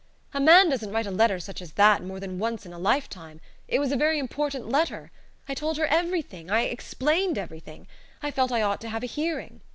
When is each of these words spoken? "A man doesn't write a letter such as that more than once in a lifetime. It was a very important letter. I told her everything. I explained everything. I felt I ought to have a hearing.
"A 0.33 0.39
man 0.39 0.67
doesn't 0.69 0.91
write 0.91 1.05
a 1.05 1.11
letter 1.11 1.39
such 1.39 1.61
as 1.61 1.73
that 1.73 2.03
more 2.03 2.19
than 2.19 2.39
once 2.39 2.65
in 2.65 2.73
a 2.73 2.79
lifetime. 2.79 3.39
It 3.67 3.77
was 3.77 3.91
a 3.91 3.95
very 3.95 4.17
important 4.17 4.67
letter. 4.67 5.11
I 5.47 5.53
told 5.53 5.77
her 5.77 5.85
everything. 5.85 6.49
I 6.49 6.61
explained 6.63 7.37
everything. 7.37 7.85
I 8.23 8.31
felt 8.31 8.51
I 8.51 8.63
ought 8.63 8.81
to 8.81 8.89
have 8.89 9.03
a 9.03 9.05
hearing. 9.05 9.61